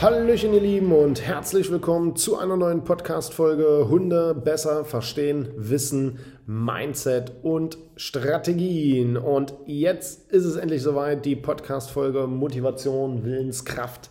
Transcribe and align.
Hallöchen 0.00 0.54
ihr 0.54 0.62
Lieben 0.62 0.92
und 0.92 1.20
herzlich 1.20 1.70
willkommen 1.70 2.16
zu 2.16 2.38
einer 2.38 2.56
neuen 2.56 2.84
Podcast-Folge 2.84 3.86
Hunde 3.90 4.34
besser 4.34 4.86
verstehen, 4.86 5.50
wissen, 5.58 6.20
Mindset 6.46 7.34
und 7.42 7.76
Strategien. 7.96 9.18
Und 9.18 9.52
jetzt 9.66 10.32
ist 10.32 10.46
es 10.46 10.56
endlich 10.56 10.80
soweit, 10.80 11.26
die 11.26 11.36
Podcast-Folge 11.36 12.26
Motivation, 12.26 13.26
Willenskraft 13.26 14.08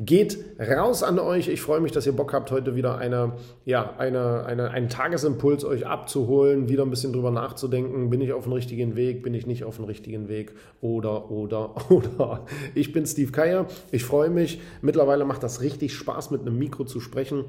geht 0.00 0.38
raus 0.58 1.02
an 1.02 1.18
euch. 1.18 1.48
Ich 1.48 1.60
freue 1.60 1.80
mich, 1.80 1.92
dass 1.92 2.06
ihr 2.06 2.12
Bock 2.12 2.32
habt, 2.32 2.50
heute 2.50 2.74
wieder 2.74 2.98
eine, 2.98 3.32
ja, 3.64 3.94
eine, 3.98 4.44
eine, 4.44 4.70
einen 4.70 4.88
Tagesimpuls 4.88 5.64
euch 5.64 5.86
abzuholen, 5.86 6.68
wieder 6.68 6.84
ein 6.84 6.90
bisschen 6.90 7.12
drüber 7.12 7.30
nachzudenken. 7.30 8.10
Bin 8.10 8.20
ich 8.20 8.32
auf 8.32 8.44
dem 8.44 8.52
richtigen 8.52 8.96
Weg? 8.96 9.22
Bin 9.22 9.34
ich 9.34 9.46
nicht 9.46 9.64
auf 9.64 9.76
dem 9.76 9.84
richtigen 9.84 10.28
Weg? 10.28 10.52
Oder, 10.80 11.30
oder, 11.30 11.74
oder. 11.90 12.46
Ich 12.74 12.92
bin 12.92 13.06
Steve 13.06 13.32
Keier. 13.32 13.66
Ich 13.90 14.04
freue 14.04 14.30
mich. 14.30 14.60
Mittlerweile 14.80 15.24
macht 15.24 15.42
das 15.42 15.60
richtig 15.60 15.94
Spaß, 15.94 16.30
mit 16.30 16.42
einem 16.42 16.58
Mikro 16.58 16.84
zu 16.84 17.00
sprechen. 17.00 17.44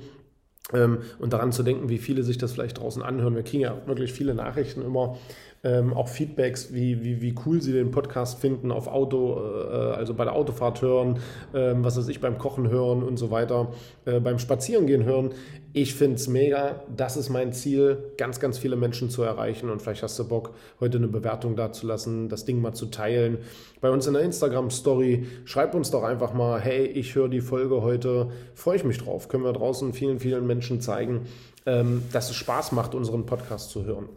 Ähm, 0.71 0.99
und 1.19 1.33
daran 1.33 1.51
zu 1.51 1.63
denken, 1.63 1.89
wie 1.89 1.97
viele 1.97 2.23
sich 2.23 2.37
das 2.37 2.53
vielleicht 2.53 2.79
draußen 2.79 3.01
anhören. 3.01 3.35
Wir 3.35 3.43
kriegen 3.43 3.63
ja 3.63 3.75
wirklich 3.85 4.13
viele 4.13 4.33
Nachrichten 4.33 4.81
immer, 4.81 5.17
ähm, 5.65 5.93
auch 5.93 6.09
Feedbacks, 6.09 6.73
wie, 6.73 7.03
wie, 7.03 7.21
wie 7.21 7.35
cool 7.45 7.61
sie 7.61 7.71
den 7.71 7.91
Podcast 7.91 8.39
finden 8.39 8.71
auf 8.71 8.87
Auto, 8.87 9.39
äh, 9.39 9.75
also 9.95 10.13
bei 10.13 10.25
der 10.25 10.33
Autofahrt 10.33 10.81
hören, 10.81 11.19
ähm, 11.53 11.83
was 11.83 11.97
weiß 11.97 12.07
ich, 12.09 12.19
beim 12.19 12.37
Kochen 12.37 12.69
hören 12.69 13.01
und 13.01 13.17
so 13.17 13.31
weiter, 13.31 13.71
äh, 14.05 14.19
beim 14.19 14.39
Spazierengehen 14.39 15.05
hören. 15.05 15.31
Ich 15.75 15.95
finde 15.95 16.17
es 16.17 16.27
mega. 16.27 16.83
Das 16.95 17.17
ist 17.17 17.29
mein 17.29 17.51
Ziel, 17.51 18.13
ganz, 18.17 18.39
ganz 18.39 18.59
viele 18.59 18.75
Menschen 18.75 19.09
zu 19.09 19.23
erreichen. 19.23 19.71
Und 19.71 19.81
vielleicht 19.81 20.03
hast 20.03 20.19
du 20.19 20.27
Bock, 20.27 20.51
heute 20.79 20.99
eine 20.99 21.07
Bewertung 21.07 21.55
dazulassen, 21.55 22.29
das 22.29 22.45
Ding 22.45 22.61
mal 22.61 22.73
zu 22.73 22.85
teilen. 22.85 23.39
Bei 23.81 23.89
uns 23.89 24.05
in 24.05 24.13
der 24.13 24.21
Instagram-Story. 24.21 25.25
Schreib 25.45 25.73
uns 25.73 25.89
doch 25.89 26.03
einfach 26.03 26.33
mal, 26.33 26.61
hey, 26.61 26.85
ich 26.85 27.15
höre 27.15 27.27
die 27.27 27.41
Folge 27.41 27.81
heute. 27.81 28.29
Freue 28.53 28.75
ich 28.75 28.83
mich 28.83 28.99
drauf. 28.99 29.29
Können 29.29 29.43
wir 29.43 29.53
draußen 29.53 29.93
vielen, 29.93 30.19
vielen 30.19 30.45
Menschen 30.45 30.79
zeigen, 30.79 31.21
ähm, 31.65 32.03
dass 32.11 32.29
es 32.29 32.35
Spaß 32.35 32.71
macht, 32.73 32.93
unseren 32.93 33.25
Podcast 33.25 33.71
zu 33.71 33.83
hören. 33.83 34.09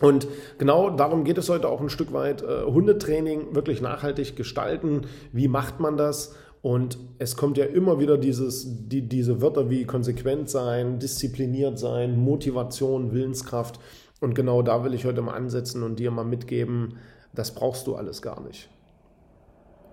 Und 0.00 0.26
genau 0.56 0.88
darum 0.88 1.24
geht 1.24 1.36
es 1.36 1.50
heute 1.50 1.68
auch 1.68 1.82
ein 1.82 1.90
Stück 1.90 2.14
weit. 2.14 2.40
Äh, 2.40 2.62
Hundetraining 2.62 3.54
wirklich 3.54 3.82
nachhaltig 3.82 4.36
gestalten. 4.36 5.02
Wie 5.32 5.48
macht 5.48 5.80
man 5.80 5.98
das? 5.98 6.34
Und 6.62 6.98
es 7.18 7.36
kommt 7.36 7.56
ja 7.56 7.64
immer 7.64 8.00
wieder 8.00 8.18
dieses, 8.18 8.66
die, 8.88 9.02
diese 9.02 9.40
Wörter 9.40 9.70
wie 9.70 9.84
konsequent 9.84 10.50
sein, 10.50 10.98
diszipliniert 10.98 11.78
sein, 11.78 12.18
Motivation, 12.18 13.12
Willenskraft. 13.12 13.78
Und 14.20 14.34
genau 14.34 14.62
da 14.62 14.84
will 14.84 14.94
ich 14.94 15.04
heute 15.04 15.22
mal 15.22 15.34
ansetzen 15.34 15.82
und 15.82 15.98
dir 15.98 16.10
mal 16.10 16.24
mitgeben, 16.24 16.96
das 17.32 17.54
brauchst 17.54 17.86
du 17.86 17.94
alles 17.94 18.22
gar 18.22 18.40
nicht. 18.40 18.68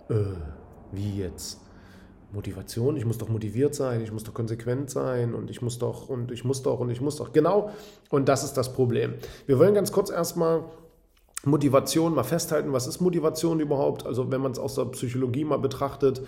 Äh, 0.10 0.16
wie 0.92 1.20
jetzt? 1.20 1.62
Motivation, 2.32 2.98
ich 2.98 3.06
muss 3.06 3.18
doch 3.18 3.30
motiviert 3.30 3.74
sein, 3.76 4.02
ich 4.02 4.12
muss 4.12 4.24
doch 4.24 4.34
konsequent 4.34 4.90
sein 4.90 5.34
und 5.34 5.50
ich 5.50 5.62
muss 5.62 5.80
doch 5.80 6.10
und 6.10 6.32
ich 6.32 6.44
muss 6.44 6.62
doch 6.64 6.80
und 6.80 6.90
ich 6.90 7.00
muss 7.00 7.16
doch. 7.16 7.32
Genau, 7.32 7.72
und 8.10 8.28
das 8.28 8.44
ist 8.44 8.54
das 8.54 8.74
Problem. 8.74 9.14
Wir 9.46 9.58
wollen 9.58 9.74
ganz 9.74 9.92
kurz 9.92 10.10
erstmal 10.10 10.66
Motivation 11.46 12.14
mal 12.14 12.24
festhalten. 12.24 12.74
Was 12.74 12.88
ist 12.88 13.00
Motivation 13.00 13.60
überhaupt? 13.60 14.06
Also 14.06 14.32
wenn 14.32 14.42
man 14.42 14.52
es 14.52 14.60
aus 14.60 14.76
der 14.76 14.86
Psychologie 14.86 15.46
mal 15.46 15.58
betrachtet, 15.58 16.22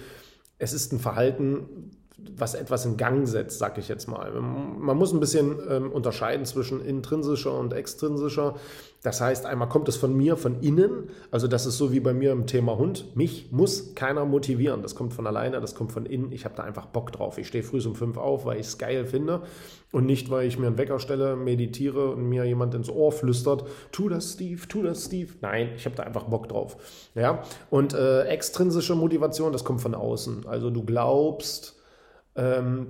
es 0.60 0.74
ist 0.74 0.92
ein 0.92 1.00
Verhalten, 1.00 1.92
was 2.18 2.56
etwas 2.56 2.86
in 2.86 2.98
Gang 2.98 3.28
setzt, 3.28 3.60
sag 3.60 3.78
ich 3.78 3.88
jetzt 3.88 4.08
mal. 4.08 4.32
Man 4.32 4.98
muss 4.98 5.14
ein 5.14 5.20
bisschen 5.20 5.58
ähm, 5.70 5.92
unterscheiden 5.92 6.46
zwischen 6.46 6.84
intrinsischer 6.84 7.58
und 7.58 7.74
extrinsischer. 7.74 8.56
Das 9.04 9.22
heißt, 9.22 9.46
einmal 9.46 9.70
kommt 9.70 9.88
es 9.88 9.96
von 9.98 10.16
mir, 10.16 10.36
von 10.36 10.62
innen. 10.62 11.10
Also 11.30 11.48
das 11.48 11.68
ist 11.68 11.78
so 11.78 11.92
wie 11.92 12.00
bei 12.00 12.14
mir 12.14 12.32
im 12.32 12.48
Thema 12.48 12.78
Hund. 12.78 13.16
Mich 13.16 13.52
muss 13.52 13.94
keiner 13.94 14.26
motivieren. 14.26 14.82
Das 14.82 14.96
kommt 14.96 15.14
von 15.14 15.28
alleine, 15.28 15.62
das 15.62 15.76
kommt 15.76 15.92
von 15.92 16.08
innen. 16.08 16.32
Ich 16.32 16.46
habe 16.46 16.56
da 16.56 16.64
einfach 16.64 16.88
Bock 16.88 17.12
drauf. 17.12 17.38
Ich 17.38 17.48
stehe 17.48 17.64
früh 17.64 17.80
um 17.86 17.96
fünf 17.96 18.18
auf, 18.18 18.46
weil 18.46 18.60
ich 18.60 18.68
es 18.68 18.78
geil 18.80 19.06
finde 19.06 19.44
und 19.92 20.06
nicht, 20.06 20.30
weil 20.30 20.48
ich 20.48 20.58
mir 20.58 20.68
einen 20.68 20.78
Wecker 20.78 21.00
stelle, 21.00 21.36
meditiere 21.36 22.10
und 22.12 22.28
mir 22.28 22.44
jemand 22.46 22.74
ins 22.74 22.90
Ohr 22.90 23.12
flüstert, 23.12 23.64
tu 23.92 24.10
das, 24.10 24.34
Steve, 24.34 24.68
tu 24.68 24.84
das, 24.84 25.06
Steve. 25.06 25.34
Nein, 25.42 25.70
ich 25.76 25.86
habe 25.86 25.96
da 25.96 26.04
einfach 26.04 26.24
Bock 26.24 26.50
drauf. 26.50 26.78
Ja? 27.16 27.44
Und 27.70 27.94
äh, 27.94 28.24
extrinsische 28.24 28.96
Motivation, 28.96 29.54
das 29.54 29.64
kommt 29.64 29.82
von 29.82 29.96
außen. 29.96 30.46
Also 30.48 30.70
du 30.70 30.84
glaubst, 30.84 31.77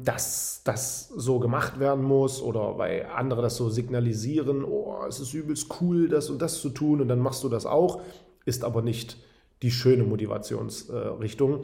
dass 0.03 0.61
das 0.65 1.07
so 1.07 1.39
gemacht 1.39 1.79
werden 1.79 2.03
muss 2.03 2.41
oder 2.41 2.77
weil 2.77 3.05
andere 3.15 3.41
das 3.41 3.55
so 3.55 3.69
signalisieren, 3.69 4.65
oh, 4.65 5.05
es 5.07 5.21
ist 5.21 5.33
übelst 5.33 5.69
cool, 5.79 6.09
das 6.09 6.29
und 6.29 6.41
das 6.41 6.59
zu 6.59 6.69
tun 6.69 6.99
und 6.99 7.07
dann 7.07 7.19
machst 7.19 7.45
du 7.45 7.49
das 7.49 7.65
auch, 7.65 8.01
ist 8.43 8.65
aber 8.65 8.81
nicht 8.81 9.17
die 9.61 9.71
schöne 9.71 10.03
Motivationsrichtung. 10.03 11.61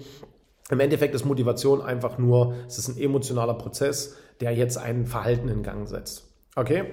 Im 0.70 0.80
Endeffekt 0.80 1.14
ist 1.14 1.26
Motivation 1.26 1.82
einfach 1.82 2.18
nur, 2.18 2.56
es 2.68 2.78
ist 2.78 2.88
ein 2.88 2.98
emotionaler 2.98 3.56
Prozess, 3.56 4.16
der 4.40 4.54
jetzt 4.54 4.78
ein 4.78 5.06
Verhalten 5.06 5.50
in 5.50 5.62
Gang 5.62 5.86
setzt. 5.86 6.33
Okay, 6.56 6.84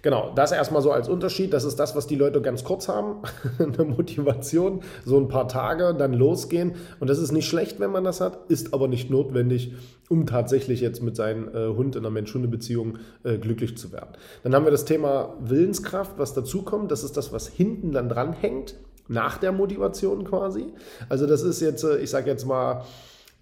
genau, 0.00 0.32
das 0.36 0.52
erstmal 0.52 0.80
so 0.80 0.92
als 0.92 1.08
Unterschied. 1.08 1.52
Das 1.52 1.64
ist 1.64 1.76
das, 1.80 1.96
was 1.96 2.06
die 2.06 2.14
Leute 2.14 2.40
ganz 2.40 2.62
kurz 2.62 2.86
haben. 2.86 3.22
Eine 3.58 3.84
Motivation, 3.84 4.82
so 5.04 5.18
ein 5.18 5.26
paar 5.26 5.48
Tage, 5.48 5.92
dann 5.98 6.12
losgehen. 6.12 6.76
Und 7.00 7.10
das 7.10 7.18
ist 7.18 7.32
nicht 7.32 7.48
schlecht, 7.48 7.80
wenn 7.80 7.90
man 7.90 8.04
das 8.04 8.20
hat, 8.20 8.48
ist 8.48 8.72
aber 8.72 8.86
nicht 8.86 9.10
notwendig, 9.10 9.74
um 10.08 10.24
tatsächlich 10.26 10.80
jetzt 10.80 11.02
mit 11.02 11.16
seinem 11.16 11.48
äh, 11.48 11.66
Hund 11.66 11.96
in 11.96 12.02
einer 12.02 12.10
Mensch-Hunde-Beziehung 12.10 12.98
äh, 13.24 13.38
glücklich 13.38 13.76
zu 13.76 13.90
werden. 13.90 14.10
Dann 14.44 14.54
haben 14.54 14.64
wir 14.64 14.70
das 14.70 14.84
Thema 14.84 15.34
Willenskraft, 15.40 16.12
was 16.16 16.32
dazukommt. 16.32 16.92
Das 16.92 17.02
ist 17.02 17.16
das, 17.16 17.32
was 17.32 17.48
hinten 17.48 17.90
dann 17.90 18.08
dran 18.08 18.32
hängt, 18.34 18.76
nach 19.08 19.38
der 19.38 19.50
Motivation 19.50 20.22
quasi. 20.22 20.66
Also 21.08 21.26
das 21.26 21.42
ist 21.42 21.60
jetzt, 21.60 21.82
äh, 21.82 21.98
ich 21.98 22.10
sage 22.10 22.30
jetzt 22.30 22.46
mal, 22.46 22.84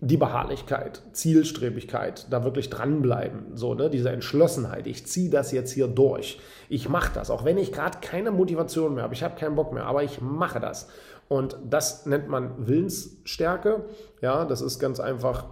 die 0.00 0.18
Beharrlichkeit, 0.18 1.02
Zielstrebigkeit, 1.12 2.26
da 2.30 2.44
wirklich 2.44 2.68
dranbleiben, 2.68 3.56
so, 3.56 3.74
ne, 3.74 3.88
diese 3.88 4.10
Entschlossenheit, 4.10 4.86
ich 4.86 5.06
ziehe 5.06 5.30
das 5.30 5.52
jetzt 5.52 5.72
hier 5.72 5.88
durch. 5.88 6.38
Ich 6.68 6.88
mache 6.88 7.12
das, 7.14 7.30
auch 7.30 7.44
wenn 7.44 7.56
ich 7.56 7.72
gerade 7.72 7.98
keine 8.02 8.30
Motivation 8.30 8.94
mehr 8.94 9.04
habe, 9.04 9.14
ich 9.14 9.22
habe 9.22 9.38
keinen 9.38 9.54
Bock 9.54 9.72
mehr, 9.72 9.86
aber 9.86 10.02
ich 10.02 10.20
mache 10.20 10.60
das. 10.60 10.88
Und 11.28 11.56
das 11.68 12.06
nennt 12.06 12.28
man 12.28 12.66
Willensstärke. 12.66 13.86
Ja, 14.20 14.44
das 14.44 14.60
ist 14.60 14.78
ganz 14.78 15.00
einfach 15.00 15.46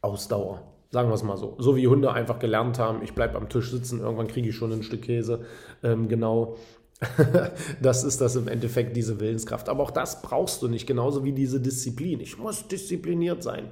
Ausdauer. 0.00 0.62
Sagen 0.90 1.08
wir 1.08 1.14
es 1.14 1.24
mal 1.24 1.36
so. 1.36 1.56
So 1.58 1.74
wie 1.76 1.88
Hunde 1.88 2.12
einfach 2.12 2.38
gelernt 2.38 2.78
haben, 2.78 3.02
ich 3.02 3.14
bleibe 3.14 3.36
am 3.36 3.48
Tisch 3.48 3.70
sitzen, 3.70 4.00
irgendwann 4.00 4.28
kriege 4.28 4.48
ich 4.50 4.54
schon 4.54 4.72
ein 4.72 4.82
Stück 4.82 5.02
Käse. 5.02 5.44
Ähm, 5.82 6.08
genau 6.08 6.56
das 7.82 8.04
ist 8.04 8.20
das 8.20 8.36
im 8.36 8.48
Endeffekt, 8.48 8.96
diese 8.96 9.20
Willenskraft. 9.20 9.68
Aber 9.68 9.82
auch 9.82 9.90
das 9.90 10.22
brauchst 10.22 10.62
du 10.62 10.68
nicht, 10.68 10.86
genauso 10.86 11.24
wie 11.24 11.32
diese 11.32 11.60
Disziplin. 11.60 12.20
Ich 12.20 12.38
muss 12.38 12.68
diszipliniert 12.68 13.42
sein. 13.42 13.70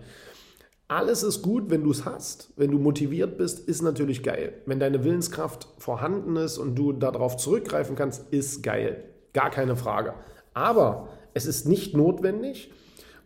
Alles 0.86 1.22
ist 1.22 1.40
gut, 1.40 1.70
wenn 1.70 1.82
du 1.82 1.90
es 1.90 2.04
hast. 2.04 2.52
Wenn 2.56 2.70
du 2.70 2.78
motiviert 2.78 3.38
bist, 3.38 3.66
ist 3.66 3.82
natürlich 3.82 4.22
geil. 4.22 4.52
Wenn 4.66 4.78
deine 4.78 5.02
Willenskraft 5.02 5.66
vorhanden 5.78 6.36
ist 6.36 6.58
und 6.58 6.74
du 6.74 6.92
darauf 6.92 7.36
zurückgreifen 7.38 7.96
kannst, 7.96 8.32
ist 8.32 8.62
geil. 8.62 9.04
Gar 9.32 9.50
keine 9.50 9.76
Frage. 9.76 10.14
Aber 10.52 11.08
es 11.32 11.46
ist 11.46 11.66
nicht 11.66 11.96
notwendig, 11.96 12.70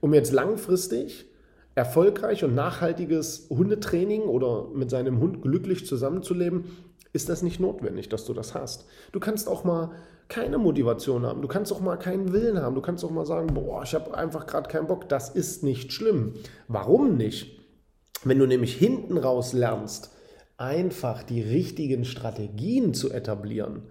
um 0.01 0.15
jetzt 0.15 0.33
langfristig 0.33 1.27
erfolgreich 1.75 2.45
und 2.45 2.55
nachhaltiges 2.55 3.49
Hundetraining 3.51 4.23
oder 4.23 4.69
mit 4.73 4.91
seinem 4.91 5.19
Hund 5.19 5.43
glücklich 5.43 5.85
zusammenzuleben, 5.85 6.65
ist 7.13 7.29
das 7.29 7.43
nicht 7.43 7.61
notwendig, 7.61 8.09
dass 8.09 8.25
du 8.25 8.35
das 8.35 8.55
hast. 8.55 8.87
Du 9.13 9.21
kannst 9.21 9.49
auch 9.49 9.65
mal 9.65 9.93
keine 10.29 10.59
Motivation 10.59 11.25
haben, 11.25 11.41
du 11.41 11.49
kannst 11.49 11.73
auch 11.73 11.81
mal 11.81 11.97
keinen 11.97 12.33
Willen 12.33 12.61
haben, 12.61 12.75
du 12.75 12.83
kannst 12.83 13.05
auch 13.05 13.11
mal 13.11 13.25
sagen, 13.25 13.55
boah, 13.55 13.83
ich 13.83 13.95
habe 13.95 14.15
einfach 14.15 14.47
gerade 14.47 14.69
keinen 14.69 14.87
Bock, 14.87 15.09
das 15.09 15.31
ist 15.31 15.63
nicht 15.63 15.93
schlimm. 15.93 16.35
Warum 16.69 17.17
nicht? 17.17 17.59
Wenn 18.25 18.39
du 18.39 18.47
nämlich 18.47 18.77
hinten 18.77 19.17
raus 19.17 19.53
lernst, 19.53 20.11
einfach 20.59 21.23
die 21.23 21.41
richtigen 21.41 22.05
Strategien 22.05 22.93
zu 22.93 23.11
etablieren, 23.11 23.85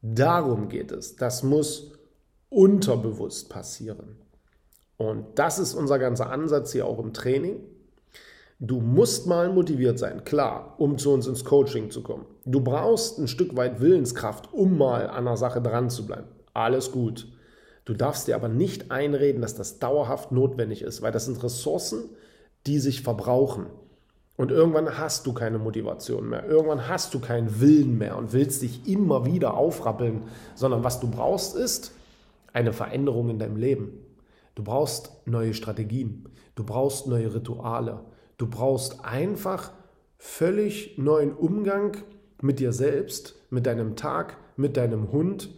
darum 0.00 0.68
geht 0.68 0.92
es. 0.92 1.16
Das 1.16 1.42
muss 1.42 1.92
unterbewusst 2.48 3.50
passieren. 3.50 4.16
Und 4.96 5.38
das 5.38 5.58
ist 5.58 5.74
unser 5.74 5.98
ganzer 5.98 6.30
Ansatz 6.30 6.72
hier 6.72 6.86
auch 6.86 6.98
im 6.98 7.12
Training. 7.12 7.60
Du 8.62 8.78
musst 8.80 9.26
mal 9.26 9.50
motiviert 9.50 9.98
sein, 9.98 10.22
klar, 10.24 10.74
um 10.76 10.98
zu 10.98 11.12
uns 11.12 11.26
ins 11.26 11.46
Coaching 11.46 11.90
zu 11.90 12.02
kommen. 12.02 12.26
Du 12.44 12.60
brauchst 12.60 13.18
ein 13.18 13.26
Stück 13.26 13.56
weit 13.56 13.80
Willenskraft, 13.80 14.52
um 14.52 14.76
mal 14.76 15.08
an 15.08 15.24
der 15.24 15.38
Sache 15.38 15.62
dran 15.62 15.88
zu 15.88 16.06
bleiben. 16.06 16.28
Alles 16.52 16.92
gut. 16.92 17.26
Du 17.86 17.94
darfst 17.94 18.28
dir 18.28 18.36
aber 18.36 18.48
nicht 18.48 18.90
einreden, 18.90 19.40
dass 19.40 19.54
das 19.54 19.78
dauerhaft 19.78 20.30
notwendig 20.30 20.82
ist, 20.82 21.00
weil 21.00 21.10
das 21.10 21.24
sind 21.24 21.42
Ressourcen, 21.42 22.10
die 22.66 22.78
sich 22.78 23.00
verbrauchen. 23.00 23.66
Und 24.36 24.50
irgendwann 24.50 24.98
hast 24.98 25.26
du 25.26 25.32
keine 25.32 25.58
Motivation 25.58 26.28
mehr. 26.28 26.46
Irgendwann 26.46 26.86
hast 26.86 27.14
du 27.14 27.18
keinen 27.18 27.60
Willen 27.60 27.96
mehr 27.96 28.18
und 28.18 28.34
willst 28.34 28.60
dich 28.60 28.86
immer 28.86 29.24
wieder 29.24 29.54
aufrappeln, 29.54 30.24
sondern 30.54 30.84
was 30.84 31.00
du 31.00 31.10
brauchst 31.10 31.56
ist 31.56 31.92
eine 32.52 32.72
Veränderung 32.72 33.30
in 33.30 33.38
deinem 33.38 33.56
Leben. 33.56 33.92
Du 34.54 34.62
brauchst 34.62 35.12
neue 35.24 35.54
Strategien. 35.54 36.28
Du 36.54 36.64
brauchst 36.64 37.06
neue 37.06 37.34
Rituale. 37.34 38.00
Du 38.40 38.46
brauchst 38.46 39.04
einfach 39.04 39.70
völlig 40.16 40.96
neuen 40.96 41.34
Umgang 41.34 41.98
mit 42.40 42.58
dir 42.58 42.72
selbst, 42.72 43.34
mit 43.50 43.66
deinem 43.66 43.96
Tag, 43.96 44.38
mit 44.56 44.78
deinem 44.78 45.12
Hund, 45.12 45.50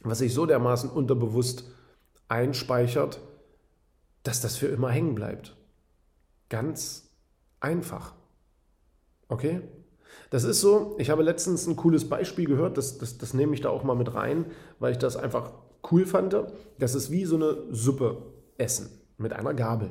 was 0.00 0.20
sich 0.20 0.32
so 0.32 0.46
dermaßen 0.46 0.88
unterbewusst 0.88 1.70
einspeichert, 2.28 3.20
dass 4.22 4.40
das 4.40 4.56
für 4.56 4.68
immer 4.68 4.88
hängen 4.88 5.14
bleibt. 5.14 5.54
Ganz 6.48 7.10
einfach. 7.60 8.14
Okay? 9.28 9.60
Das 10.30 10.44
ist 10.44 10.62
so, 10.62 10.96
ich 10.98 11.10
habe 11.10 11.22
letztens 11.22 11.66
ein 11.66 11.76
cooles 11.76 12.08
Beispiel 12.08 12.46
gehört, 12.46 12.78
das, 12.78 12.96
das, 12.96 13.18
das 13.18 13.34
nehme 13.34 13.52
ich 13.52 13.60
da 13.60 13.68
auch 13.68 13.84
mal 13.84 13.96
mit 13.96 14.14
rein, 14.14 14.46
weil 14.78 14.92
ich 14.92 14.98
das 14.98 15.18
einfach 15.18 15.52
cool 15.92 16.06
fand. 16.06 16.34
Das 16.78 16.94
ist 16.94 17.10
wie 17.10 17.26
so 17.26 17.36
eine 17.36 17.64
Suppe 17.70 18.16
essen 18.56 18.88
mit 19.18 19.34
einer 19.34 19.52
Gabel. 19.52 19.90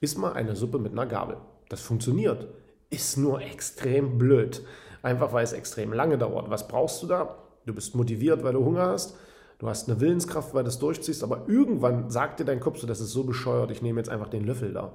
Iss 0.00 0.16
mal 0.16 0.34
eine 0.34 0.54
Suppe 0.54 0.78
mit 0.78 0.92
einer 0.92 1.06
Gabel. 1.06 1.36
Das 1.68 1.80
funktioniert. 1.80 2.48
Ist 2.90 3.16
nur 3.16 3.40
extrem 3.40 4.18
blöd. 4.18 4.62
Einfach 5.02 5.32
weil 5.32 5.44
es 5.44 5.52
extrem 5.52 5.92
lange 5.92 6.18
dauert. 6.18 6.50
Was 6.50 6.68
brauchst 6.68 7.02
du 7.02 7.06
da? 7.06 7.36
Du 7.66 7.74
bist 7.74 7.94
motiviert, 7.94 8.42
weil 8.42 8.52
du 8.52 8.64
Hunger 8.64 8.86
hast. 8.86 9.16
Du 9.58 9.68
hast 9.68 9.88
eine 9.88 10.00
Willenskraft, 10.00 10.54
weil 10.54 10.64
du 10.64 10.68
es 10.68 10.78
durchziehst. 10.78 11.22
Aber 11.22 11.48
irgendwann 11.48 12.10
sagt 12.10 12.40
dir 12.40 12.44
dein 12.44 12.60
Kopf 12.60 12.78
so, 12.78 12.86
das 12.86 13.00
ist 13.00 13.10
so 13.10 13.24
bescheuert, 13.24 13.70
ich 13.70 13.82
nehme 13.82 14.00
jetzt 14.00 14.10
einfach 14.10 14.28
den 14.28 14.44
Löffel 14.44 14.72
da. 14.72 14.92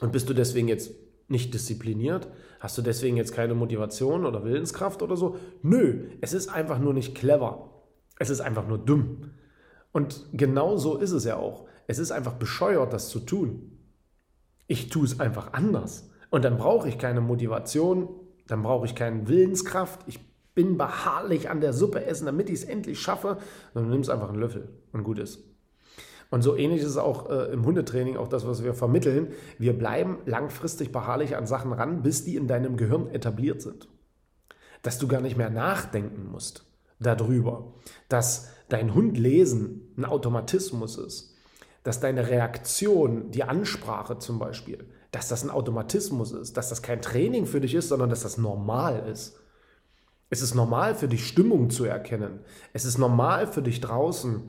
Und 0.00 0.12
bist 0.12 0.28
du 0.28 0.34
deswegen 0.34 0.68
jetzt 0.68 0.92
nicht 1.28 1.54
diszipliniert? 1.54 2.28
Hast 2.58 2.76
du 2.76 2.82
deswegen 2.82 3.16
jetzt 3.16 3.32
keine 3.32 3.54
Motivation 3.54 4.26
oder 4.26 4.44
Willenskraft 4.44 5.02
oder 5.02 5.16
so? 5.16 5.36
Nö, 5.62 6.08
es 6.20 6.32
ist 6.32 6.48
einfach 6.48 6.78
nur 6.78 6.92
nicht 6.92 7.14
clever. 7.14 7.70
Es 8.18 8.30
ist 8.30 8.40
einfach 8.40 8.66
nur 8.66 8.78
dumm. 8.78 9.30
Und 9.92 10.26
genau 10.32 10.76
so 10.76 10.98
ist 10.98 11.12
es 11.12 11.24
ja 11.24 11.36
auch. 11.36 11.66
Es 11.86 11.98
ist 11.98 12.10
einfach 12.12 12.34
bescheuert, 12.34 12.92
das 12.92 13.08
zu 13.08 13.20
tun. 13.20 13.79
Ich 14.70 14.88
tue 14.88 15.04
es 15.04 15.18
einfach 15.18 15.52
anders. 15.52 16.08
Und 16.30 16.44
dann 16.44 16.56
brauche 16.56 16.88
ich 16.88 16.96
keine 16.96 17.20
Motivation, 17.20 18.08
dann 18.46 18.62
brauche 18.62 18.86
ich 18.86 18.94
keine 18.94 19.26
Willenskraft. 19.26 20.02
Ich 20.06 20.20
bin 20.54 20.78
beharrlich 20.78 21.50
an 21.50 21.60
der 21.60 21.72
Suppe 21.72 22.04
essen, 22.06 22.26
damit 22.26 22.48
ich 22.48 22.60
es 22.60 22.64
endlich 22.64 23.00
schaffe. 23.00 23.38
Du 23.74 23.80
nimmst 23.80 24.10
einfach 24.10 24.28
einen 24.28 24.38
Löffel 24.38 24.68
und 24.92 25.02
gut 25.02 25.18
ist. 25.18 25.42
Und 26.30 26.42
so 26.42 26.54
ähnlich 26.54 26.82
ist 26.82 26.90
es 26.90 26.98
auch 26.98 27.30
äh, 27.30 27.52
im 27.52 27.66
Hundetraining, 27.66 28.16
auch 28.16 28.28
das, 28.28 28.46
was 28.46 28.62
wir 28.62 28.72
vermitteln. 28.72 29.32
Wir 29.58 29.76
bleiben 29.76 30.18
langfristig 30.24 30.92
beharrlich 30.92 31.36
an 31.36 31.48
Sachen 31.48 31.72
ran, 31.72 32.02
bis 32.04 32.22
die 32.22 32.36
in 32.36 32.46
deinem 32.46 32.76
Gehirn 32.76 33.10
etabliert 33.10 33.62
sind. 33.62 33.88
Dass 34.82 35.00
du 35.00 35.08
gar 35.08 35.20
nicht 35.20 35.36
mehr 35.36 35.50
nachdenken 35.50 36.30
musst 36.30 36.64
darüber, 37.00 37.72
dass 38.08 38.50
dein 38.68 38.94
Hund 38.94 39.18
lesen 39.18 39.92
ein 39.96 40.04
Automatismus 40.04 40.96
ist, 40.96 41.34
dass 41.82 42.00
deine 42.00 42.28
Reaktion, 42.28 43.30
die 43.30 43.44
Ansprache 43.44 44.18
zum 44.18 44.38
Beispiel, 44.38 44.86
dass 45.12 45.28
das 45.28 45.42
ein 45.42 45.50
Automatismus 45.50 46.32
ist, 46.32 46.56
dass 46.56 46.68
das 46.68 46.82
kein 46.82 47.02
Training 47.02 47.46
für 47.46 47.60
dich 47.60 47.74
ist, 47.74 47.88
sondern 47.88 48.10
dass 48.10 48.22
das 48.22 48.38
normal 48.38 49.06
ist. 49.10 49.40
Es 50.28 50.42
ist 50.42 50.54
normal 50.54 50.94
für 50.94 51.08
dich, 51.08 51.26
Stimmung 51.26 51.70
zu 51.70 51.84
erkennen. 51.84 52.40
Es 52.72 52.84
ist 52.84 52.98
normal 52.98 53.48
für 53.48 53.62
dich 53.62 53.80
draußen, 53.80 54.48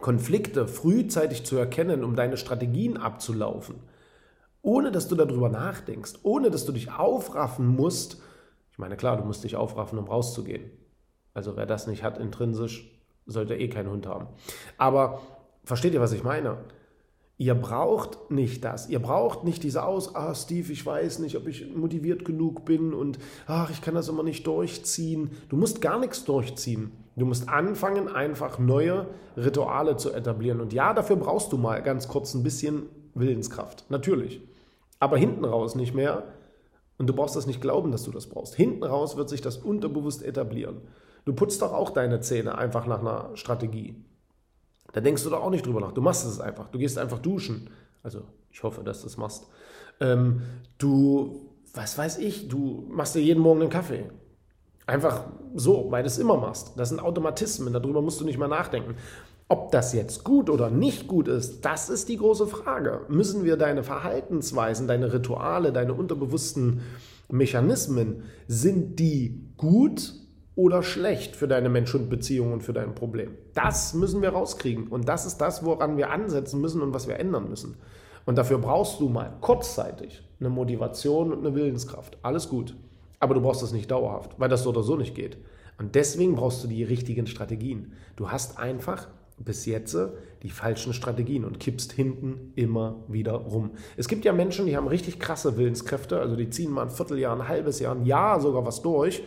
Konflikte 0.00 0.66
frühzeitig 0.66 1.46
zu 1.46 1.56
erkennen, 1.56 2.02
um 2.02 2.16
deine 2.16 2.36
Strategien 2.36 2.96
abzulaufen, 2.96 3.76
ohne 4.60 4.90
dass 4.90 5.06
du 5.06 5.14
darüber 5.14 5.48
nachdenkst, 5.48 6.14
ohne 6.24 6.50
dass 6.50 6.64
du 6.64 6.72
dich 6.72 6.90
aufraffen 6.90 7.66
musst. 7.66 8.20
Ich 8.72 8.78
meine, 8.78 8.96
klar, 8.96 9.16
du 9.16 9.24
musst 9.24 9.44
dich 9.44 9.54
aufraffen, 9.54 9.98
um 9.98 10.06
rauszugehen. 10.06 10.70
Also 11.32 11.56
wer 11.56 11.66
das 11.66 11.86
nicht 11.86 12.02
hat 12.02 12.18
intrinsisch, 12.18 12.90
sollte 13.26 13.54
eh 13.54 13.68
keinen 13.68 13.90
Hund 13.90 14.06
haben. 14.06 14.26
Aber 14.78 15.20
versteht 15.64 15.94
ihr, 15.94 16.00
was 16.00 16.12
ich 16.12 16.22
meine? 16.22 16.58
Ihr 17.36 17.54
braucht 17.56 18.30
nicht 18.30 18.62
das. 18.64 18.88
Ihr 18.88 19.00
braucht 19.00 19.42
nicht 19.42 19.64
diese 19.64 19.82
Aus, 19.82 20.14
ah, 20.14 20.34
Steve, 20.36 20.72
ich 20.72 20.86
weiß 20.86 21.18
nicht, 21.18 21.36
ob 21.36 21.48
ich 21.48 21.74
motiviert 21.74 22.24
genug 22.24 22.64
bin 22.64 22.94
und 22.94 23.18
ach, 23.48 23.70
ich 23.70 23.82
kann 23.82 23.94
das 23.94 24.08
immer 24.08 24.22
nicht 24.22 24.46
durchziehen. 24.46 25.32
Du 25.48 25.56
musst 25.56 25.80
gar 25.80 25.98
nichts 25.98 26.24
durchziehen. 26.24 26.92
Du 27.16 27.26
musst 27.26 27.48
anfangen, 27.48 28.08
einfach 28.08 28.60
neue 28.60 29.08
Rituale 29.36 29.96
zu 29.96 30.12
etablieren. 30.12 30.60
Und 30.60 30.72
ja, 30.72 30.94
dafür 30.94 31.16
brauchst 31.16 31.52
du 31.52 31.56
mal 31.56 31.82
ganz 31.82 32.06
kurz 32.06 32.34
ein 32.34 32.44
bisschen 32.44 32.84
Willenskraft. 33.14 33.84
Natürlich. 33.88 34.40
Aber 35.00 35.16
hinten 35.16 35.44
raus 35.44 35.74
nicht 35.74 35.94
mehr. 35.94 36.24
Und 36.98 37.08
du 37.08 37.14
brauchst 37.14 37.34
das 37.34 37.46
nicht 37.46 37.60
glauben, 37.60 37.90
dass 37.90 38.04
du 38.04 38.12
das 38.12 38.28
brauchst. 38.28 38.54
Hinten 38.54 38.84
raus 38.84 39.16
wird 39.16 39.28
sich 39.28 39.40
das 39.40 39.56
unterbewusst 39.56 40.22
etablieren. 40.22 40.82
Du 41.24 41.32
putzt 41.32 41.62
doch 41.62 41.72
auch 41.72 41.90
deine 41.90 42.20
Zähne 42.20 42.56
einfach 42.56 42.86
nach 42.86 43.00
einer 43.00 43.30
Strategie. 43.34 43.96
Da 44.94 45.00
denkst 45.00 45.24
du 45.24 45.30
doch 45.30 45.42
auch 45.42 45.50
nicht 45.50 45.66
drüber 45.66 45.80
nach. 45.80 45.92
Du 45.92 46.00
machst 46.00 46.24
es 46.24 46.40
einfach. 46.40 46.68
Du 46.68 46.78
gehst 46.78 46.98
einfach 46.98 47.18
duschen. 47.18 47.68
Also 48.04 48.22
ich 48.50 48.62
hoffe, 48.62 48.84
dass 48.84 49.00
du 49.00 49.08
es 49.08 49.16
machst. 49.16 49.48
Ähm, 50.00 50.42
du, 50.78 51.50
was 51.74 51.98
weiß 51.98 52.18
ich, 52.18 52.48
du 52.48 52.86
machst 52.88 53.16
dir 53.16 53.20
jeden 53.20 53.40
Morgen 53.40 53.60
einen 53.60 53.70
Kaffee. 53.70 54.04
Einfach 54.86 55.24
so, 55.52 55.90
weil 55.90 56.04
du 56.04 56.06
es 56.06 56.18
immer 56.18 56.36
machst. 56.36 56.74
Das 56.76 56.90
sind 56.90 57.00
Automatismen, 57.00 57.72
darüber 57.72 58.02
musst 58.02 58.20
du 58.20 58.24
nicht 58.24 58.38
mal 58.38 58.46
nachdenken. 58.46 58.94
Ob 59.48 59.72
das 59.72 59.92
jetzt 59.92 60.22
gut 60.22 60.48
oder 60.48 60.70
nicht 60.70 61.08
gut 61.08 61.26
ist, 61.26 61.64
das 61.64 61.90
ist 61.90 62.08
die 62.08 62.16
große 62.16 62.46
Frage. 62.46 63.00
Müssen 63.08 63.44
wir 63.44 63.56
deine 63.56 63.82
Verhaltensweisen, 63.82 64.86
deine 64.86 65.12
Rituale, 65.12 65.72
deine 65.72 65.94
unterbewussten 65.94 66.82
Mechanismen, 67.28 68.22
sind 68.46 69.00
die 69.00 69.50
gut 69.56 70.14
oder 70.56 70.82
schlecht 70.82 71.34
für 71.34 71.48
deine 71.48 71.68
Mensch-Hund-Beziehung 71.68 72.52
und 72.52 72.62
für 72.62 72.72
dein 72.72 72.94
Problem. 72.94 73.32
Das 73.54 73.94
müssen 73.94 74.22
wir 74.22 74.30
rauskriegen. 74.30 74.86
Und 74.86 75.08
das 75.08 75.26
ist 75.26 75.38
das, 75.38 75.64
woran 75.64 75.96
wir 75.96 76.10
ansetzen 76.10 76.60
müssen 76.60 76.80
und 76.80 76.94
was 76.94 77.08
wir 77.08 77.18
ändern 77.18 77.48
müssen. 77.48 77.76
Und 78.24 78.38
dafür 78.38 78.58
brauchst 78.58 79.00
du 79.00 79.08
mal 79.08 79.32
kurzzeitig 79.40 80.22
eine 80.40 80.50
Motivation 80.50 81.32
und 81.32 81.40
eine 81.40 81.54
Willenskraft. 81.54 82.16
Alles 82.22 82.48
gut. 82.48 82.76
Aber 83.18 83.34
du 83.34 83.40
brauchst 83.40 83.62
das 83.62 83.72
nicht 83.72 83.90
dauerhaft, 83.90 84.38
weil 84.38 84.48
das 84.48 84.62
so 84.62 84.70
oder 84.70 84.82
so 84.82 84.96
nicht 84.96 85.14
geht. 85.14 85.38
Und 85.78 85.94
deswegen 85.96 86.36
brauchst 86.36 86.62
du 86.62 86.68
die 86.68 86.84
richtigen 86.84 87.26
Strategien. 87.26 87.92
Du 88.16 88.30
hast 88.30 88.58
einfach 88.58 89.08
bis 89.38 89.66
jetzt 89.66 89.96
die 90.44 90.50
falschen 90.50 90.92
Strategien 90.92 91.44
und 91.44 91.58
kippst 91.58 91.92
hinten 91.92 92.52
immer 92.54 93.02
wieder 93.08 93.32
rum. 93.32 93.72
Es 93.96 94.06
gibt 94.06 94.24
ja 94.24 94.32
Menschen, 94.32 94.66
die 94.66 94.76
haben 94.76 94.86
richtig 94.86 95.18
krasse 95.18 95.56
Willenskräfte, 95.56 96.20
also 96.20 96.36
die 96.36 96.50
ziehen 96.50 96.70
mal 96.70 96.82
ein 96.82 96.90
Vierteljahr, 96.90 97.34
ein 97.34 97.48
halbes 97.48 97.80
Jahr, 97.80 97.96
ein 97.96 98.06
Jahr 98.06 98.40
sogar 98.40 98.64
was 98.64 98.82
durch 98.82 99.24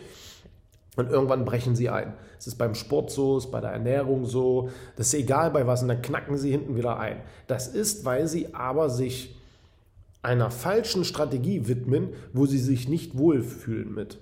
und 0.97 1.09
irgendwann 1.09 1.45
brechen 1.45 1.75
sie 1.75 1.89
ein. 1.89 2.13
Es 2.37 2.47
ist 2.47 2.57
beim 2.57 2.75
Sport 2.75 3.11
so, 3.11 3.37
es 3.37 3.45
ist 3.45 3.51
bei 3.51 3.61
der 3.61 3.71
Ernährung 3.71 4.25
so, 4.25 4.69
das 4.95 5.07
ist 5.07 5.13
egal 5.13 5.51
bei 5.51 5.65
was 5.65 5.83
und 5.83 5.87
dann 5.87 6.01
knacken 6.01 6.37
sie 6.37 6.51
hinten 6.51 6.75
wieder 6.75 6.99
ein. 6.99 7.17
Das 7.47 7.67
ist, 7.67 8.03
weil 8.03 8.27
sie 8.27 8.53
aber 8.53 8.89
sich 8.89 9.35
einer 10.23 10.51
falschen 10.51 11.05
Strategie 11.05 11.67
widmen, 11.67 12.09
wo 12.33 12.45
sie 12.45 12.57
sich 12.57 12.89
nicht 12.89 13.17
wohlfühlen 13.17 13.93
mit. 13.93 14.17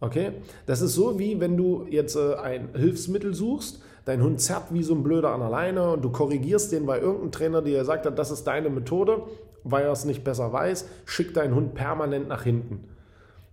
Okay? 0.00 0.32
Das 0.66 0.80
ist 0.80 0.94
so 0.94 1.18
wie 1.18 1.40
wenn 1.40 1.56
du 1.56 1.86
jetzt 1.88 2.16
äh, 2.16 2.34
ein 2.36 2.70
Hilfsmittel 2.74 3.34
suchst, 3.34 3.82
dein 4.06 4.22
Hund 4.22 4.40
zerrt 4.40 4.72
wie 4.72 4.82
so 4.82 4.94
ein 4.94 5.02
Blöder 5.02 5.32
an 5.32 5.40
der 5.40 5.50
Leine 5.50 5.92
und 5.92 6.02
du 6.02 6.10
korrigierst 6.10 6.72
den 6.72 6.86
bei 6.86 6.98
irgendeinem 6.98 7.32
Trainer, 7.32 7.62
der 7.62 7.84
sagt 7.84 8.06
hat, 8.06 8.18
das 8.18 8.30
ist 8.30 8.44
deine 8.44 8.70
Methode, 8.70 9.22
weil 9.64 9.84
er 9.84 9.92
es 9.92 10.06
nicht 10.06 10.24
besser 10.24 10.52
weiß, 10.52 10.86
schickt 11.04 11.36
deinen 11.36 11.54
Hund 11.54 11.74
permanent 11.74 12.28
nach 12.28 12.44
hinten. 12.44 12.88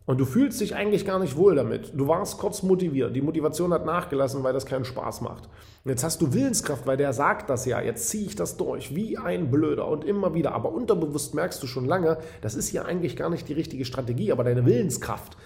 Und 0.06 0.20
du 0.20 0.26
fühlst 0.26 0.62
dich 0.62 0.76
eigentlich 0.76 1.04
gar 1.04 1.18
nicht 1.18 1.36
wohl 1.36 1.56
damit. 1.56 1.92
Du 1.96 2.08
warst 2.08 2.38
kurz 2.38 2.62
motiviert. 2.62 3.16
Die 3.16 3.22
Motivation 3.22 3.74
hat 3.74 3.86
nachgelassen, 3.86 4.44
weil 4.44 4.54
das 4.54 4.68
keinen 4.68 4.86
Spaß 4.86 5.22
macht. 5.22 5.46
Und 5.84 5.90
jetzt 5.90 6.04
hast 6.04 6.22
du 6.22 6.32
Willenskraft, 6.32 6.86
weil 6.86 6.98
der 6.98 7.12
sagt 7.12 7.50
das 7.50 7.66
ja. 7.66 7.82
Jetzt 7.82 8.10
ziehe 8.10 8.28
ich 8.28 8.36
das 8.36 8.56
durch, 8.56 8.96
wie 8.96 9.18
ein 9.18 9.50
Blöder 9.50 9.88
und 9.88 10.04
immer 10.04 10.36
wieder. 10.36 10.52
Aber 10.54 10.72
unterbewusst 10.72 11.34
merkst 11.34 11.62
du 11.64 11.66
schon 11.66 11.86
lange, 11.86 12.20
das 12.42 12.54
ist 12.54 12.68
hier 12.68 12.86
eigentlich 12.86 13.16
gar 13.16 13.32
nicht 13.32 13.50
die 13.50 13.54
richtige 13.54 13.84
Strategie. 13.84 14.32
Aber 14.32 14.44
deine 14.44 14.66
Willenskraft 14.68 15.38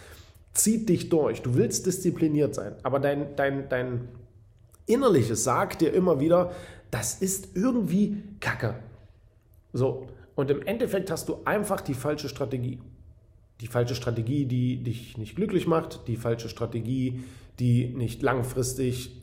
zieht 0.52 0.90
dich 0.90 1.08
durch. 1.08 1.42
Du 1.42 1.56
willst 1.56 1.86
diszipliniert 1.86 2.54
sein. 2.54 2.76
Aber 2.84 3.00
dein, 3.00 3.38
dein, 3.38 3.70
dein 3.70 4.10
Innerliches 4.86 5.46
sagt 5.46 5.80
dir 5.80 5.94
immer 5.94 6.20
wieder, 6.20 6.52
das 6.92 7.22
ist 7.22 7.56
irgendwie 7.56 8.24
Kacke. 8.42 8.76
So. 9.72 10.08
Und 10.36 10.52
im 10.52 10.62
Endeffekt 10.64 11.12
hast 11.12 11.30
du 11.30 11.38
einfach 11.46 11.80
die 11.80 11.94
falsche 11.94 12.28
Strategie 12.28 12.80
die 13.62 13.68
falsche 13.68 13.96
Strategie, 13.96 14.46
die 14.46 14.84
dich 14.84 15.18
nicht 15.18 15.36
glücklich 15.36 15.68
macht, 15.68 16.08
die 16.08 16.16
falsche 16.16 16.50
Strategie, 16.50 17.24
die 17.60 17.88
nicht 17.90 18.22
langfristig 18.22 19.22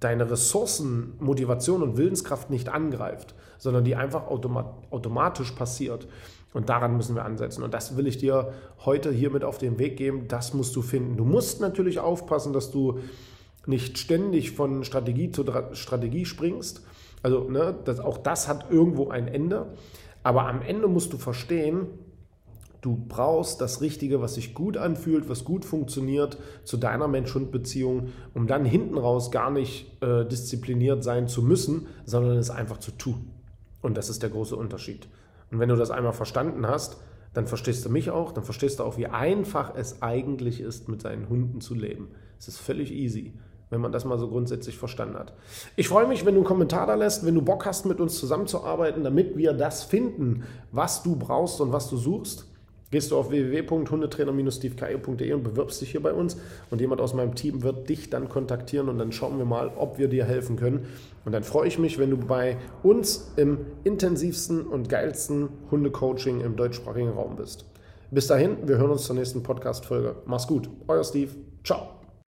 deine 0.00 0.30
Ressourcen, 0.30 1.14
Motivation 1.18 1.82
und 1.82 1.96
Willenskraft 1.96 2.50
nicht 2.50 2.68
angreift, 2.68 3.34
sondern 3.58 3.84
die 3.84 3.96
einfach 3.96 4.26
automat 4.26 4.66
automatisch 4.90 5.52
passiert. 5.52 6.06
Und 6.52 6.68
daran 6.68 6.96
müssen 6.96 7.16
wir 7.16 7.24
ansetzen. 7.24 7.62
Und 7.62 7.74
das 7.74 7.96
will 7.96 8.06
ich 8.06 8.18
dir 8.18 8.52
heute 8.84 9.10
hier 9.10 9.30
mit 9.30 9.44
auf 9.44 9.58
den 9.58 9.78
Weg 9.78 9.96
geben. 9.96 10.28
Das 10.28 10.54
musst 10.54 10.76
du 10.76 10.82
finden. 10.82 11.16
Du 11.16 11.24
musst 11.24 11.60
natürlich 11.60 11.98
aufpassen, 11.98 12.52
dass 12.52 12.70
du 12.70 13.00
nicht 13.66 13.98
ständig 13.98 14.52
von 14.52 14.84
Strategie 14.84 15.30
zu 15.32 15.44
Strategie 15.72 16.24
springst. 16.24 16.82
Also 17.22 17.48
ne, 17.50 17.74
das, 17.84 17.98
auch 17.98 18.18
das 18.18 18.46
hat 18.46 18.70
irgendwo 18.70 19.08
ein 19.08 19.26
Ende. 19.26 19.74
Aber 20.22 20.46
am 20.46 20.62
Ende 20.62 20.86
musst 20.86 21.12
du 21.12 21.18
verstehen, 21.18 21.86
du 22.84 23.02
brauchst 23.08 23.62
das 23.62 23.80
Richtige, 23.80 24.20
was 24.20 24.34
sich 24.34 24.52
gut 24.52 24.76
anfühlt, 24.76 25.28
was 25.30 25.44
gut 25.44 25.64
funktioniert 25.64 26.36
zu 26.64 26.76
deiner 26.76 27.08
Mensch-Hund-Beziehung, 27.08 28.08
um 28.34 28.46
dann 28.46 28.66
hinten 28.66 28.98
raus 28.98 29.30
gar 29.30 29.50
nicht 29.50 30.02
äh, 30.02 30.26
diszipliniert 30.26 31.02
sein 31.02 31.26
zu 31.26 31.42
müssen, 31.42 31.86
sondern 32.04 32.36
es 32.36 32.50
einfach 32.50 32.78
zu 32.78 32.90
tun. 32.90 33.30
Und 33.80 33.96
das 33.96 34.10
ist 34.10 34.22
der 34.22 34.30
große 34.30 34.54
Unterschied. 34.54 35.08
Und 35.50 35.60
wenn 35.60 35.70
du 35.70 35.76
das 35.76 35.90
einmal 35.90 36.12
verstanden 36.12 36.66
hast, 36.66 36.98
dann 37.32 37.46
verstehst 37.46 37.86
du 37.86 37.88
mich 37.88 38.10
auch, 38.10 38.32
dann 38.32 38.44
verstehst 38.44 38.78
du 38.78 38.84
auch, 38.84 38.98
wie 38.98 39.06
einfach 39.06 39.74
es 39.74 40.02
eigentlich 40.02 40.60
ist, 40.60 40.88
mit 40.88 41.00
seinen 41.00 41.30
Hunden 41.30 41.62
zu 41.62 41.74
leben. 41.74 42.08
Es 42.38 42.48
ist 42.48 42.58
völlig 42.58 42.92
easy 42.92 43.32
wenn 43.70 43.80
man 43.80 43.90
das 43.90 44.04
mal 44.04 44.18
so 44.18 44.28
grundsätzlich 44.28 44.78
verstanden 44.78 45.18
hat. 45.18 45.32
Ich 45.74 45.88
freue 45.88 46.06
mich, 46.06 46.24
wenn 46.24 46.34
du 46.34 46.40
einen 46.40 46.46
Kommentar 46.46 46.86
da 46.86 46.94
lässt, 46.94 47.26
wenn 47.26 47.34
du 47.34 47.42
Bock 47.42 47.66
hast, 47.66 47.86
mit 47.86 47.98
uns 47.98 48.20
zusammenzuarbeiten, 48.20 49.02
damit 49.02 49.36
wir 49.36 49.52
das 49.52 49.82
finden, 49.82 50.44
was 50.70 51.02
du 51.02 51.16
brauchst 51.16 51.60
und 51.60 51.72
was 51.72 51.90
du 51.90 51.96
suchst. 51.96 52.53
Gehst 52.94 53.10
du 53.10 53.16
auf 53.16 53.30
www.hundetrainer-steveke.de 53.30 55.32
und 55.32 55.42
bewirbst 55.42 55.80
dich 55.80 55.90
hier 55.90 56.00
bei 56.00 56.12
uns 56.12 56.36
und 56.70 56.80
jemand 56.80 57.00
aus 57.00 57.12
meinem 57.12 57.34
Team 57.34 57.64
wird 57.64 57.88
dich 57.88 58.08
dann 58.08 58.28
kontaktieren 58.28 58.88
und 58.88 59.00
dann 59.00 59.10
schauen 59.10 59.36
wir 59.36 59.44
mal, 59.44 59.72
ob 59.76 59.98
wir 59.98 60.06
dir 60.06 60.24
helfen 60.24 60.54
können. 60.54 60.86
Und 61.24 61.32
dann 61.32 61.42
freue 61.42 61.66
ich 61.66 61.76
mich, 61.76 61.98
wenn 61.98 62.10
du 62.10 62.16
bei 62.16 62.56
uns 62.84 63.32
im 63.34 63.66
intensivsten 63.82 64.64
und 64.64 64.88
geilsten 64.88 65.48
Hundecoaching 65.72 66.40
im 66.40 66.54
deutschsprachigen 66.54 67.08
Raum 67.08 67.34
bist. 67.34 67.64
Bis 68.12 68.28
dahin, 68.28 68.68
wir 68.68 68.78
hören 68.78 68.92
uns 68.92 69.02
zur 69.02 69.16
nächsten 69.16 69.42
Podcast-Folge. 69.42 70.14
Mach's 70.26 70.46
gut, 70.46 70.70
euer 70.86 71.02
Steve. 71.02 71.32
Ciao. 71.64 71.93